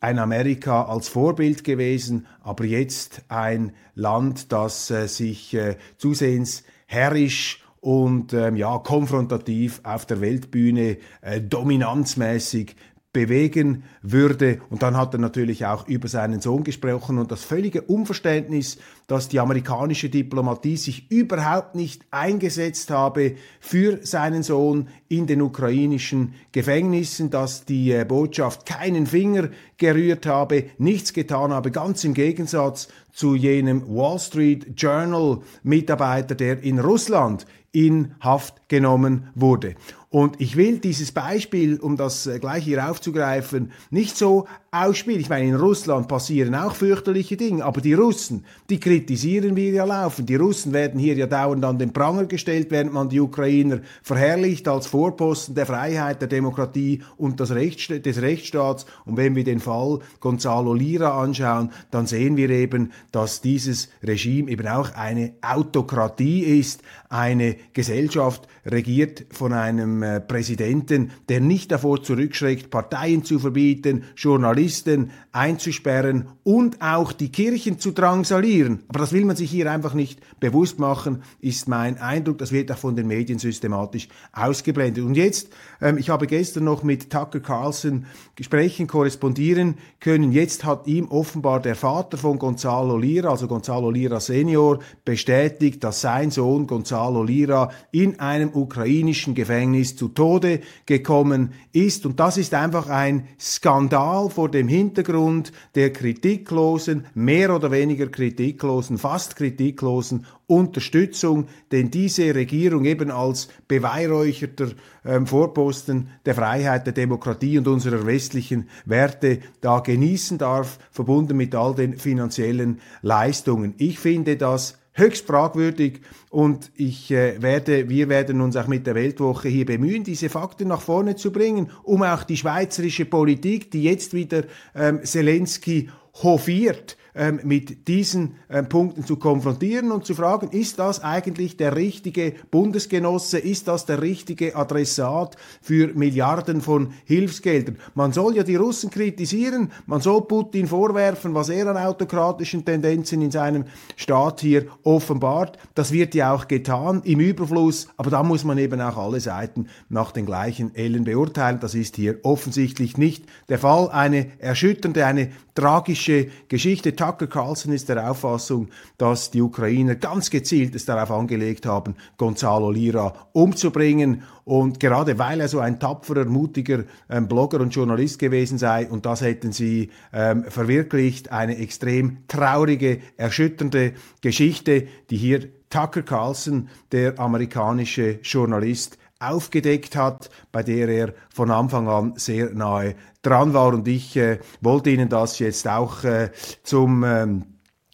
ein 0.00 0.18
Amerika 0.18 0.84
als 0.84 1.08
Vorbild 1.08 1.64
gewesen, 1.64 2.26
aber 2.42 2.64
jetzt 2.64 3.22
ein 3.28 3.72
Land, 3.94 4.50
das 4.52 4.90
äh, 4.90 5.06
sich 5.06 5.54
äh, 5.54 5.76
zusehends 5.98 6.64
herrisch 6.86 7.62
und 7.80 8.32
ähm, 8.32 8.56
ja 8.56 8.78
konfrontativ 8.78 9.80
auf 9.84 10.06
der 10.06 10.20
Weltbühne 10.20 10.98
äh, 11.20 11.40
dominanzmäßig 11.40 12.76
bewegen 13.12 13.82
würde. 14.02 14.60
Und 14.70 14.82
dann 14.82 14.96
hat 14.96 15.14
er 15.14 15.18
natürlich 15.18 15.66
auch 15.66 15.88
über 15.88 16.06
seinen 16.06 16.40
Sohn 16.40 16.62
gesprochen 16.62 17.18
und 17.18 17.32
das 17.32 17.42
völlige 17.42 17.82
Unverständnis, 17.82 18.78
dass 19.08 19.28
die 19.28 19.40
amerikanische 19.40 20.08
Diplomatie 20.08 20.76
sich 20.76 21.10
überhaupt 21.10 21.74
nicht 21.74 22.04
eingesetzt 22.12 22.90
habe 22.90 23.34
für 23.58 23.98
seinen 24.06 24.44
Sohn 24.44 24.88
in 25.08 25.26
den 25.26 25.42
ukrainischen 25.42 26.34
Gefängnissen, 26.52 27.30
dass 27.30 27.64
die 27.64 27.90
äh, 27.90 28.04
Botschaft 28.04 28.64
keinen 28.64 29.06
Finger 29.06 29.48
gerührt 29.76 30.26
habe, 30.26 30.66
nichts 30.78 31.12
getan 31.12 31.52
habe, 31.52 31.72
ganz 31.72 32.04
im 32.04 32.14
Gegensatz 32.14 32.86
zu 33.12 33.34
jenem 33.34 33.82
Wall 33.88 34.20
Street 34.20 34.80
Journal 34.80 35.40
Mitarbeiter, 35.64 36.36
der 36.36 36.62
in 36.62 36.78
Russland 36.78 37.44
in 37.72 38.14
Haft 38.20 38.68
genommen 38.68 39.28
wurde. 39.34 39.74
Und 40.12 40.40
ich 40.40 40.56
will 40.56 40.78
dieses 40.78 41.12
Beispiel, 41.12 41.78
um 41.78 41.96
das 41.96 42.26
äh, 42.26 42.40
gleich 42.40 42.64
hier 42.64 42.90
aufzugreifen, 42.90 43.70
nicht 43.90 44.16
so 44.16 44.48
ausspielen. 44.72 45.20
Ich 45.20 45.28
meine, 45.28 45.46
in 45.46 45.54
Russland 45.54 46.08
passieren 46.08 46.56
auch 46.56 46.74
fürchterliche 46.74 47.36
Dinge, 47.36 47.64
aber 47.64 47.80
die 47.80 47.94
Russen, 47.94 48.44
die 48.70 48.80
kritisieren 48.80 49.54
wir 49.54 49.70
ja 49.70 49.84
laufend. 49.84 50.28
Die 50.28 50.34
Russen 50.34 50.72
werden 50.72 50.98
hier 50.98 51.14
ja 51.14 51.28
dauernd 51.28 51.64
an 51.64 51.78
den 51.78 51.92
Pranger 51.92 52.26
gestellt, 52.26 52.68
während 52.70 52.92
man 52.92 53.08
die 53.08 53.20
Ukrainer 53.20 53.82
verherrlicht 54.02 54.66
als 54.66 54.88
Vorposten 54.88 55.54
der 55.54 55.66
Freiheit, 55.66 56.20
der 56.20 56.28
Demokratie 56.28 57.02
und 57.16 57.38
des, 57.38 57.52
Rechts, 57.52 57.86
des 57.86 58.20
Rechtsstaats. 58.20 58.86
Und 59.04 59.16
wenn 59.16 59.36
wir 59.36 59.44
den 59.44 59.60
Fall 59.60 60.00
Gonzalo 60.18 60.74
Lira 60.74 61.22
anschauen, 61.22 61.70
dann 61.92 62.08
sehen 62.08 62.36
wir 62.36 62.50
eben, 62.50 62.90
dass 63.12 63.42
dieses 63.42 63.90
Regime 64.02 64.50
eben 64.50 64.66
auch 64.66 64.92
eine 64.94 65.34
Autokratie 65.40 66.58
ist, 66.58 66.82
eine 67.08 67.56
Gesellschaft 67.72 68.48
regiert 68.66 69.26
von 69.30 69.52
einem 69.52 70.02
äh, 70.02 70.20
Präsidenten, 70.20 71.10
der 71.28 71.40
nicht 71.40 71.72
davor 71.72 72.02
zurückschreckt, 72.02 72.70
Parteien 72.70 73.24
zu 73.24 73.38
verbieten, 73.38 74.04
Journalisten 74.16 75.10
einzusperren 75.32 76.28
und 76.42 76.82
auch 76.82 77.12
die 77.12 77.30
Kirchen 77.30 77.78
zu 77.78 77.92
drangsalieren. 77.92 78.80
Aber 78.88 78.98
das 78.98 79.12
will 79.12 79.24
man 79.24 79.36
sich 79.36 79.50
hier 79.50 79.70
einfach 79.70 79.94
nicht 79.94 80.20
bewusst 80.40 80.78
machen, 80.78 81.22
ist 81.40 81.68
mein 81.68 81.98
Eindruck. 81.98 82.38
Das 82.38 82.52
wird 82.52 82.72
auch 82.72 82.78
von 82.78 82.96
den 82.96 83.06
Medien 83.06 83.38
systematisch 83.38 84.08
ausgeblendet. 84.32 85.04
Und 85.04 85.14
jetzt, 85.14 85.50
ähm, 85.80 85.98
ich 85.98 86.10
habe 86.10 86.26
gestern 86.26 86.64
noch 86.64 86.82
mit 86.82 87.10
Tucker 87.10 87.40
Carlson 87.40 88.06
Gesprächen 88.36 88.86
korrespondieren 88.86 89.76
können. 90.00 90.32
Jetzt 90.32 90.64
hat 90.64 90.86
ihm 90.86 91.08
offenbar 91.08 91.60
der 91.60 91.74
Vater 91.74 92.18
von 92.18 92.38
Gonzalo 92.38 92.96
Lira, 92.96 93.30
also 93.30 93.46
Gonzalo 93.46 93.90
Lira 93.90 94.20
Senior, 94.20 94.80
bestätigt, 95.04 95.84
dass 95.84 96.00
sein 96.00 96.30
Sohn 96.30 96.66
Gonzalo 96.66 97.22
Lira 97.22 97.49
in 97.92 98.20
einem 98.20 98.50
ukrainischen 98.54 99.34
Gefängnis 99.34 99.96
zu 99.96 100.08
Tode 100.08 100.60
gekommen 100.86 101.52
ist. 101.72 102.06
Und 102.06 102.20
das 102.20 102.36
ist 102.36 102.54
einfach 102.54 102.88
ein 102.88 103.28
Skandal 103.38 104.30
vor 104.30 104.50
dem 104.50 104.68
Hintergrund 104.68 105.52
der 105.74 105.92
kritiklosen, 105.92 107.06
mehr 107.14 107.54
oder 107.54 107.70
weniger 107.70 108.06
kritiklosen, 108.08 108.98
fast 108.98 109.36
kritiklosen 109.36 110.26
Unterstützung, 110.50 111.46
denn 111.70 111.92
diese 111.92 112.34
Regierung 112.34 112.84
eben 112.84 113.12
als 113.12 113.48
beweihräucherter 113.68 114.70
ähm, 115.04 115.26
Vorposten 115.28 116.08
der 116.26 116.34
Freiheit, 116.34 116.86
der 116.86 116.92
Demokratie 116.92 117.56
und 117.56 117.68
unserer 117.68 118.04
westlichen 118.04 118.68
Werte 118.84 119.38
da 119.60 119.78
genießen 119.78 120.38
darf, 120.38 120.80
verbunden 120.90 121.36
mit 121.36 121.54
all 121.54 121.76
den 121.76 121.96
finanziellen 121.96 122.80
Leistungen. 123.00 123.74
Ich 123.78 124.00
finde 124.00 124.36
das 124.36 124.79
höchst 124.92 125.26
fragwürdig. 125.26 126.00
Und 126.30 126.70
ich 126.76 127.10
äh, 127.10 127.40
werde, 127.42 127.88
wir 127.88 128.08
werden 128.08 128.40
uns 128.40 128.56
auch 128.56 128.66
mit 128.66 128.86
der 128.86 128.94
Weltwoche 128.94 129.48
hier 129.48 129.66
bemühen, 129.66 130.04
diese 130.04 130.28
Fakten 130.28 130.68
nach 130.68 130.80
vorne 130.80 131.16
zu 131.16 131.32
bringen, 131.32 131.70
um 131.82 132.02
auch 132.02 132.24
die 132.24 132.36
schweizerische 132.36 133.04
Politik, 133.04 133.70
die 133.70 133.84
jetzt 133.84 134.14
wieder 134.14 134.44
ähm, 134.74 135.04
Zelensky 135.04 135.88
hofiert, 136.22 136.96
ähm, 137.14 137.40
mit 137.42 137.88
diesen 137.88 138.36
ähm, 138.48 138.68
Punkten 138.68 139.04
zu 139.04 139.16
konfrontieren 139.16 139.90
und 139.90 140.04
zu 140.04 140.14
fragen, 140.14 140.50
ist 140.50 140.78
das 140.78 141.02
eigentlich 141.02 141.56
der 141.56 141.74
richtige 141.74 142.34
Bundesgenosse, 142.50 143.38
ist 143.38 143.66
das 143.68 143.84
der 143.84 144.00
richtige 144.00 144.54
Adressat 144.54 145.36
für 145.60 145.88
Milliarden 145.94 146.60
von 146.60 146.92
Hilfsgeldern? 147.04 147.78
Man 147.94 148.12
soll 148.12 148.36
ja 148.36 148.44
die 148.44 148.56
Russen 148.56 148.90
kritisieren, 148.90 149.72
man 149.86 150.00
soll 150.00 150.22
Putin 150.22 150.68
vorwerfen, 150.68 151.34
was 151.34 151.48
er 151.48 151.66
an 151.66 151.76
autokratischen 151.76 152.64
Tendenzen 152.64 153.22
in 153.22 153.30
seinem 153.32 153.64
Staat 153.96 154.40
hier 154.40 154.66
offenbart. 154.84 155.58
Das 155.74 155.92
wird 155.92 156.14
ja 156.14 156.32
auch 156.32 156.46
getan 156.46 157.02
im 157.04 157.18
Überfluss, 157.20 157.88
aber 157.96 158.10
da 158.10 158.22
muss 158.22 158.44
man 158.44 158.58
eben 158.58 158.80
auch 158.80 158.96
alle 158.96 159.20
Seiten 159.20 159.66
nach 159.88 160.12
den 160.12 160.26
gleichen 160.26 160.74
Ellen 160.76 161.04
beurteilen. 161.04 161.58
Das 161.60 161.74
ist 161.74 161.96
hier 161.96 162.20
offensichtlich 162.22 162.96
nicht 162.96 163.24
der 163.48 163.58
Fall. 163.58 163.90
Eine 163.90 164.26
erschütternde, 164.38 165.04
eine 165.04 165.30
tragische 165.54 165.99
Geschichte. 166.48 166.96
Tucker 166.96 167.26
Carlson 167.26 167.72
ist 167.72 167.88
der 167.88 168.10
Auffassung, 168.10 168.68
dass 168.98 169.30
die 169.30 169.42
Ukrainer 169.42 169.94
ganz 169.94 170.30
gezielt 170.30 170.74
es 170.74 170.84
darauf 170.84 171.10
angelegt 171.10 171.66
haben, 171.66 171.94
Gonzalo 172.16 172.70
Lira 172.70 173.28
umzubringen. 173.32 174.22
Und 174.44 174.80
gerade 174.80 175.18
weil 175.18 175.40
er 175.40 175.48
so 175.48 175.60
ein 175.60 175.78
tapferer, 175.78 176.24
mutiger 176.24 176.84
ähm, 177.08 177.28
Blogger 177.28 177.60
und 177.60 177.74
Journalist 177.74 178.18
gewesen 178.18 178.58
sei, 178.58 178.88
und 178.88 179.06
das 179.06 179.20
hätten 179.20 179.52
sie 179.52 179.90
ähm, 180.12 180.44
verwirklicht, 180.44 181.30
eine 181.30 181.58
extrem 181.58 182.26
traurige, 182.28 183.00
erschütternde 183.16 183.92
Geschichte, 184.20 184.86
die 185.10 185.16
hier 185.16 185.48
Tucker 185.70 186.02
Carlson, 186.02 186.68
der 186.90 187.18
amerikanische 187.20 188.18
Journalist, 188.22 188.98
aufgedeckt 189.20 189.96
hat, 189.96 190.30
bei 190.50 190.62
der 190.62 190.88
er 190.88 191.14
von 191.32 191.50
Anfang 191.50 191.88
an 191.88 192.14
sehr 192.16 192.50
nahe 192.50 192.96
dran 193.22 193.54
war. 193.54 193.74
Und 193.74 193.86
ich 193.86 194.16
äh, 194.16 194.40
wollte 194.60 194.90
Ihnen 194.90 195.08
das 195.08 195.38
jetzt 195.38 195.68
auch 195.68 196.02
äh, 196.04 196.30
zum 196.62 197.04
ähm, 197.04 197.44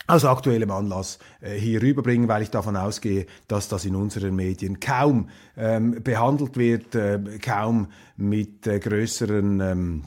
aus 0.07 0.25
aktuellem 0.25 0.71
Anlass 0.71 1.19
äh, 1.41 1.55
hier 1.55 1.83
rüberbringen, 1.83 2.29
weil 2.29 2.43
ich 2.43 2.51
davon 2.51 2.77
ausgehe, 2.77 3.27
dass 3.49 3.69
das 3.69 3.85
in 3.85 3.97
unseren 3.97 4.37
Medien 4.37 4.79
kaum 4.79 5.29
ähm, 5.57 6.03
behandelt 6.03 6.57
wird, 6.57 6.95
äh, 6.95 7.19
kaum 7.43 7.89
mit 8.17 8.67
äh, 8.67 8.79
größeren 8.79 9.61
ähm, 9.61 10.05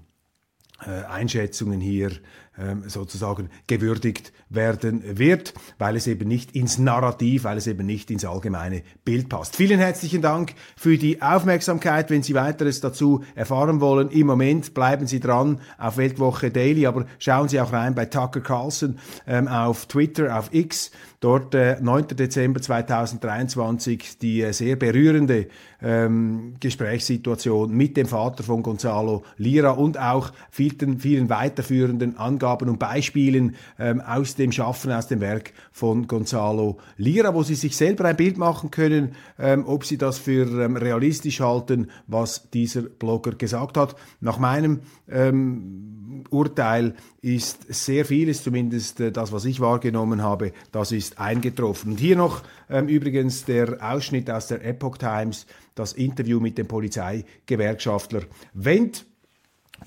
äh, 0.86 1.04
Einschätzungen 1.06 1.82
hier 1.82 2.12
sozusagen 2.88 3.50
gewürdigt 3.68 4.34
werden 4.50 5.18
wird, 5.18 5.54
weil 5.78 5.96
es 5.96 6.08
eben 6.08 6.28
nicht 6.28 6.56
ins 6.56 6.78
Narrativ, 6.78 7.44
weil 7.44 7.58
es 7.58 7.68
eben 7.68 7.86
nicht 7.86 8.12
ins 8.12 8.25
allgemeine 8.25 8.82
Bild 9.06 9.30
passt. 9.30 9.56
Vielen 9.56 9.80
herzlichen 9.80 10.22
Dank 10.22 10.54
für 10.75 10.98
die 10.98 11.22
Aufmerksamkeit. 11.22 12.10
Wenn 12.10 12.24
Sie 12.24 12.34
weiteres 12.34 12.82
dazu 12.82 13.24
erfahren 13.36 13.80
wollen, 13.80 14.10
im 14.10 14.28
Moment 14.28 14.74
bleiben 14.74 15.08
Sie 15.08 15.20
dran 15.20 15.60
auf 15.78 15.98
Weltwoche 15.98 16.51
Daily, 16.51 16.86
aber 16.86 17.06
schauen 17.20 17.48
Sie 17.48 17.60
auch 17.62 17.72
rein 17.72 17.96
bei 17.96 18.06
Tucker 18.06 18.42
Carlson 18.42 18.98
ähm, 19.28 19.48
auf 19.48 19.86
Twitter, 19.86 20.38
auf 20.38 20.54
X. 20.54 20.92
Dort 21.22 21.54
äh, 21.54 21.78
9. 21.82 22.08
Dezember 22.10 22.62
2023 22.62 24.20
die 24.20 24.42
äh, 24.42 24.54
sehr 24.54 24.78
berührende 24.78 25.48
ähm, 25.82 26.56
Gesprächssituation 26.62 27.72
mit 27.72 27.98
dem 27.98 28.08
Vater 28.08 28.44
von 28.44 28.63
Gonzalo 28.63 29.24
Lira 29.36 29.72
und 29.72 30.00
auch 30.00 30.32
vielen, 30.50 31.00
vielen 31.00 31.30
weiterführenden 31.30 32.18
Angaben 32.18 32.49
und 32.70 32.79
Beispielen 32.79 33.56
ähm, 33.77 34.01
aus 34.01 34.36
dem 34.36 34.51
Schaffen, 34.51 34.91
aus 34.91 35.08
dem 35.08 35.22
Werk 35.22 35.53
von 35.72 36.08
Gonzalo 36.08 36.77
Lira, 36.98 37.34
wo 37.34 37.44
Sie 37.44 37.56
sich 37.56 37.75
selber 37.75 38.06
ein 38.06 38.15
Bild 38.18 38.38
machen 38.38 38.72
können, 38.72 39.15
ähm, 39.38 39.65
ob 39.68 39.86
Sie 39.86 39.98
das 39.98 40.18
für 40.18 40.46
ähm, 40.63 40.75
realistisch 40.75 41.39
halten, 41.39 41.89
was 42.08 42.50
dieser 42.51 42.82
Blogger 42.82 43.32
gesagt 43.32 43.77
hat. 43.77 43.96
Nach 44.22 44.39
meinem 44.39 44.82
ähm, 45.10 46.25
Urteil 46.29 46.96
ist 47.22 47.74
sehr 47.74 48.06
vieles, 48.06 48.44
zumindest 48.44 49.00
äh, 49.00 49.12
das, 49.12 49.32
was 49.32 49.46
ich 49.46 49.60
wahrgenommen 49.60 50.22
habe, 50.22 50.53
das 50.72 50.91
ist 50.91 51.20
eingetroffen. 51.20 51.91
Und 51.91 52.00
hier 52.00 52.15
noch 52.15 52.44
ähm, 52.70 52.88
übrigens 52.88 53.46
der 53.46 53.77
Ausschnitt 53.82 54.29
aus 54.29 54.48
der 54.48 54.63
Epoch 54.63 54.98
Times, 54.98 55.46
das 55.75 55.94
Interview 55.94 56.39
mit 56.39 56.58
dem 56.58 56.68
Polizeigewerkschaftler 56.68 58.22
Wendt 58.53 59.06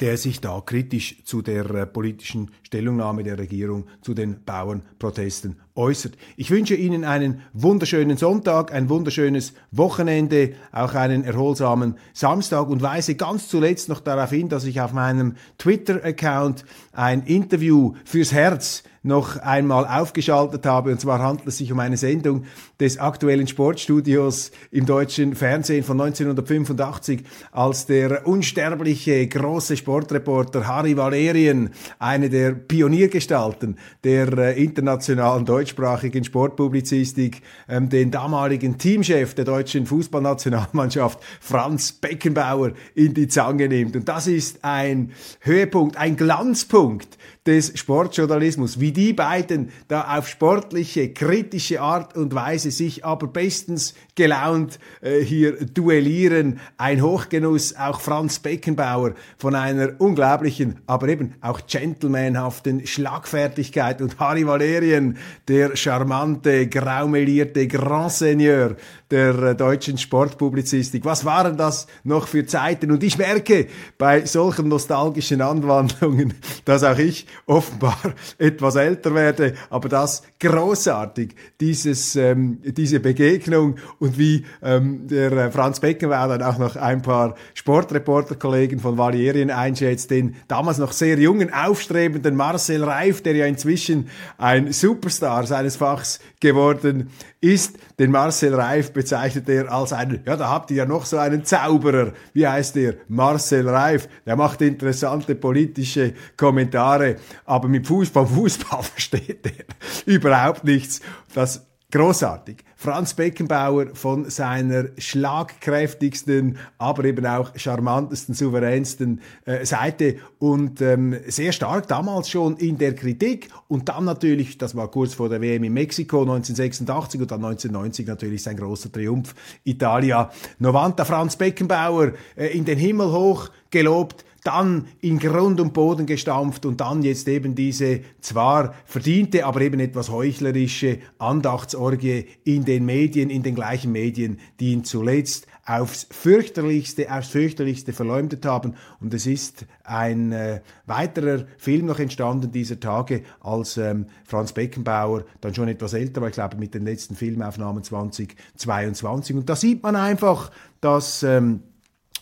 der 0.01 0.17
sich 0.17 0.41
da 0.41 0.61
kritisch 0.61 1.23
zu 1.25 1.43
der 1.43 1.69
äh, 1.71 1.87
politischen 1.87 2.51
Stellungnahme 2.63 3.23
der 3.23 3.39
Regierung 3.39 3.87
zu 4.01 4.15
den 4.15 4.43
Bauernprotesten 4.45 5.61
äußert. 5.75 6.15
Ich 6.37 6.51
wünsche 6.51 6.75
Ihnen 6.75 7.05
einen 7.05 7.43
wunderschönen 7.53 8.17
Sonntag, 8.17 8.73
ein 8.73 8.89
wunderschönes 8.89 9.55
Wochenende, 9.71 10.55
auch 10.71 10.95
einen 10.95 11.25
erholsamen 11.25 11.97
Samstag 12.13 12.69
und 12.69 12.83
weise 12.83 13.15
ganz 13.15 13.49
zuletzt 13.49 13.89
noch 13.89 14.01
darauf 14.01 14.31
hin, 14.31 14.49
dass 14.49 14.65
ich 14.65 14.81
auf 14.81 14.93
meinem 14.93 15.37
Twitter-Account 15.59 16.65
ein 16.93 17.23
Interview 17.23 17.95
fürs 18.05 18.33
Herz 18.33 18.83
noch 19.03 19.37
einmal 19.37 19.87
aufgeschaltet 19.87 20.65
habe. 20.65 20.93
Und 20.93 21.01
zwar 21.01 21.21
handelt 21.21 21.49
es 21.49 21.59
sich 21.59 21.73
um 21.73 21.81
eine 21.81 21.97
Sendung 21.97 22.45
des 22.79 22.99
aktuellen 22.99 23.47
Sportstudios 23.47 24.53
im 24.71 24.87
deutschen 24.87 25.35
Fernsehen 25.35 25.83
von 25.83 26.01
1985, 26.01 27.25
als 27.51 27.87
der 27.87 28.27
unsterbliche 28.27 29.27
große 29.27 29.77
Sportreporter 29.77 30.67
Harry 30.67 30.97
Valerien, 30.97 31.71
eine 31.99 32.31
der 32.31 32.53
Pioniergestalten 32.53 33.77
der 34.05 34.39
äh, 34.39 34.63
internationalen 34.63 35.45
deutschsprachigen 35.63 36.25
Sportpublizistik, 36.25 37.41
ähm, 37.69 37.89
den 37.89 38.11
damaligen 38.11 38.79
Teamchef 38.79 39.35
der 39.35 39.45
deutschen 39.45 39.87
Fußballnationalmannschaft 39.87 41.21
Franz 41.41 41.93
Beckenbauer 41.93 42.73
in 42.97 43.15
die 43.15 43.29
Zange 43.29 43.69
nimmt. 43.69 43.95
Und 43.95 44.09
das 44.09 44.27
ist 44.27 44.65
ein 44.65 45.13
Höhepunkt, 45.41 45.97
ein 45.97 46.17
Glanzpunkt 46.17 47.17
des 47.47 47.77
Sportjournalismus, 47.77 48.79
wie 48.79 48.93
die 48.93 49.13
beiden 49.13 49.71
da 49.89 50.17
auf 50.17 50.29
sportliche, 50.29 51.13
kritische 51.13 51.81
Art 51.81 52.17
und 52.17 52.35
Weise 52.35 52.71
sich 52.71 53.05
aber 53.05 53.27
bestens 53.27 53.95
gelaunt 54.15 54.79
äh, 55.01 55.21
hier 55.21 55.65
duellieren. 55.67 56.61
Ein 56.77 57.03
Hochgenuss, 57.03 57.75
auch 57.75 58.01
Franz 58.01 58.39
Beckenbauer 58.39 59.15
von 59.39 59.57
einer 59.57 59.95
unglaublichen, 59.99 60.81
aber 60.87 61.09
eben 61.09 61.35
auch 61.41 61.67
gentlemanhaften 61.67 62.87
Schlagfertigkeit 62.87 64.01
und 64.01 64.21
Harry 64.21 64.47
Valerien, 64.47 65.17
der 65.49 65.75
charmante, 65.75 66.69
graumelierte 66.69 67.67
Grand 67.67 68.13
Seigneur 68.13 68.77
der 69.13 69.35
äh, 69.43 69.55
deutschen 69.55 69.99
Sportpublizistik. 69.99 71.05
Was 71.05 71.25
waren 71.25 71.57
das 71.57 71.87
noch 72.03 72.27
für 72.27 72.47
Zeiten? 72.47 72.91
Und 72.91 73.05
ich 73.05 73.19
merke 73.19 73.67
bei 73.99 74.25
solchen 74.25 74.69
nostalgischen 74.69 75.43
Anwandlungen, 75.43 76.35
dass 76.65 76.83
auch 76.83 76.99
ich 76.99 77.27
offenbar 77.47 77.99
etwas 78.39 78.77
älter 78.77 79.15
werde, 79.15 79.55
aber 79.69 79.89
das 79.91 80.23
großartig, 80.41 81.35
dieses, 81.61 82.17
ähm, 82.17 82.59
diese 82.63 83.01
Begegnung 83.01 83.77
und 83.99 84.19
wie 84.19 84.47
ähm, 84.63 85.07
der 85.07 85.31
äh, 85.33 85.51
Franz 85.51 85.79
Beckenbauer 85.81 86.39
dann 86.39 86.43
auch 86.43 86.59
noch 86.59 86.77
ein 86.77 87.03
paar 87.03 87.35
Sportreporterkollegen 87.53 88.81
von 88.81 88.97
Valierien 88.97 89.51
einschätzt, 89.51 90.11
den 90.11 90.37
damals 90.49 90.79
noch 90.79 90.93
sehr 90.93 91.19
jungen, 91.19 91.53
aufstrebenden 91.53 92.35
Marcel 92.35 92.83
Reif, 92.83 93.23
der 93.23 93.37
ja 93.37 93.47
inzwischen 93.47 94.09
ein 94.39 94.73
Superstar 94.73 95.47
seines 95.47 95.77
Fachs 95.77 96.19
geworden 96.41 97.11
ist. 97.43 97.77
Den 98.03 98.11
Marcel 98.11 98.53
Reif 98.53 98.93
bezeichnet 98.93 99.49
er 99.49 99.71
als 99.71 99.93
einen, 99.93 100.25
ja, 100.27 100.37
da 100.37 100.49
habt 100.49 100.73
ihr 100.73 100.79
ja 100.79 100.87
noch 100.87 101.07
so 101.07 101.19
einen 101.19 101.45
Zauberer. 101.45 102.15
Wie 102.33 102.45
heißt 102.45 102.75
der? 102.75 102.97
Marcel 103.07 103.69
Reif. 103.69 104.09
Der 104.27 104.35
macht 104.35 104.61
interessante 104.61 105.37
politische 105.37 106.13
Kommentare, 106.37 107.15
aber 107.45 107.69
mit 107.69 107.87
Fußball, 107.87 108.27
Fußball 108.35 108.83
versteht 108.83 109.47
er 109.47 110.13
überhaupt 110.13 110.65
nichts. 110.65 111.01
Das 111.33 111.65
großartig. 111.93 112.65
Franz 112.83 113.15
Beckenbauer 113.15 113.95
von 113.95 114.29
seiner 114.29 114.87
schlagkräftigsten, 114.99 116.59
aber 116.79 117.05
eben 117.05 117.25
auch 117.25 117.53
charmantesten, 117.55 118.35
souveränsten 118.35 119.21
äh, 119.45 119.65
Seite. 119.65 120.17
Und 120.41 120.81
ähm, 120.81 121.15
sehr 121.29 121.53
stark 121.53 121.87
damals 121.87 122.29
schon 122.29 122.57
in 122.57 122.79
der 122.79 122.97
Kritik. 122.97 123.51
Und 123.69 123.89
dann 123.89 124.05
natürlich, 124.05 124.59
das 124.59 124.75
war 124.75 124.91
kurz 124.91 125.15
vor 125.15 125.29
der 125.29 125.41
WM 125.41 125.63
in 125.63 125.73
Mexiko 125.73 126.23
1986 126.23 127.21
und 127.21 127.31
dann 127.31 127.45
1990 127.45 128.09
natürlich 128.09 128.43
sein 128.43 128.57
großer 128.57 128.91
Triumph 128.91 129.33
Italia. 129.63 130.33
Novanta. 130.59 131.05
Franz 131.05 131.37
Beckenbauer 131.37 132.15
äh, 132.35 132.49
in 132.49 132.65
den 132.65 132.79
Himmel 132.79 133.13
hoch 133.13 133.51
gelobt, 133.71 134.25
dann 134.45 134.87
in 135.01 135.19
Grund 135.19 135.61
und 135.61 135.73
Boden 135.73 136.07
gestampft 136.07 136.67
und 136.67 136.81
dann 136.81 137.03
jetzt 137.03 137.29
eben 137.29 137.55
diese 137.55 138.01
zwar 138.21 138.75
verdiente, 138.85 139.47
aber 139.47 139.61
eben 139.61 139.79
etwas 139.79 140.11
heuchlerische 140.11 140.99
Andachtsorgie 141.19 142.27
in 142.45 142.65
den 142.65 142.85
Medien, 142.85 143.31
in 143.31 143.43
den 143.43 143.55
gleichen 143.55 143.93
Medien, 143.93 144.39
die 144.59 144.73
ihn 144.73 144.85
zuletzt 144.85 145.47
aufs 145.65 146.09
fürchterlichste, 146.11 147.13
aufs 147.13 147.29
fürchterlichste 147.29 147.93
verleumdet 147.93 148.45
haben. 148.45 148.75
Und 149.01 149.15
es 149.15 149.27
ist 149.27 149.67
ein 149.85 150.33
äh, 150.33 150.61
weiterer 150.87 151.45
Film 151.57 151.87
noch 151.87 152.01
entstanden 152.01 152.51
dieser 152.51 152.81
Tage, 152.81 153.23
als 153.41 153.77
ähm, 153.77 154.07
Franz 154.25 154.53
Beckenbauer 154.53 155.25
dann 155.41 155.55
schon 155.55 155.69
etwas 155.69 155.93
älter 155.93 156.21
war, 156.21 156.29
ich 156.29 156.35
glaube 156.35 156.57
mit 156.57 156.75
den 156.75 156.85
letzten 156.85 157.15
Filmaufnahmen 157.15 157.85
2022. 157.85 159.37
Und 159.37 159.49
da 159.49 159.55
sieht 159.55 159.85
man 159.85 159.95
einfach, 159.95 160.51
dass 160.81 161.23
ähm, 161.23 161.61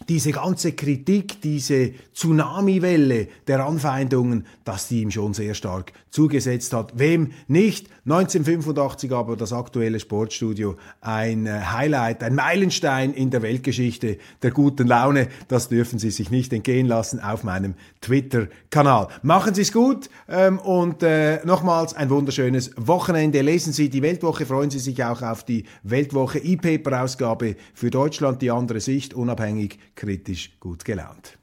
diese 0.09 0.33
ganze 0.33 0.73
Kritik, 0.73 1.41
diese 1.43 1.93
Tsunamiwelle 2.15 3.29
der 3.47 3.65
Anfeindungen, 3.65 4.47
dass 4.65 4.89
die 4.89 5.03
ihm 5.03 5.11
schon 5.11 5.35
sehr 5.35 5.55
stark 5.55 5.93
zugesetzt 6.11 6.73
hat. 6.73 6.99
Wem 6.99 7.33
nicht? 7.49 7.89
1985 8.05 9.13
aber 9.13 9.37
das 9.37 9.53
aktuelle 9.53 10.01
Sportstudio 10.01 10.77
ein 11.01 11.47
äh, 11.47 11.61
Highlight, 11.61 12.25
ein 12.25 12.35
Meilenstein 12.35 13.13
in 13.13 13.31
der 13.31 13.43
Weltgeschichte 13.43 14.19
der 14.43 14.51
guten 14.51 14.87
Laune. 14.87 15.29
Das 15.49 15.69
dürfen 15.69 15.99
Sie 15.99 16.11
sich 16.11 16.31
nicht 16.31 16.53
entgehen 16.53 16.87
lassen 16.87 17.21
auf 17.21 17.45
meinem 17.45 17.75
Twitter-Kanal. 18.01 19.09
Machen 19.23 19.55
Sie 19.55 19.63
es 19.63 19.73
gut 19.73 20.11
ähm, 20.29 20.59
und 20.59 21.03
äh, 21.03 21.45
nochmals 21.45 21.95
ein 21.95 22.11
wunderschönes 22.11 22.73
Wochenende. 22.77 23.43
Lesen 23.43 23.73
Sie 23.73 23.91
die 23.91 24.03
Weltwoche, 24.03 24.47
freuen 24.47 24.71
Sie 24.71 24.79
sich 24.79 25.05
auch 25.05 25.23
auf 25.23 25.45
die 25.45 25.65
Weltwoche 25.83 26.39
E-Paper-Ausgabe 26.39 27.57
für 27.75 27.91
Deutschland, 27.91 28.43
die 28.43 28.51
andere 28.51 28.81
Sicht, 28.81 29.15
unabhängig, 29.15 29.79
kritisch, 29.95 30.59
gut 30.61 30.85
gelaunt. 30.85 31.39